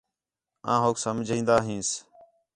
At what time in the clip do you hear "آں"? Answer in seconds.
0.71-0.79